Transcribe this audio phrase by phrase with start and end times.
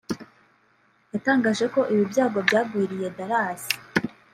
[1.13, 3.63] yatangaje ko ibi byago byagwiriye Dallas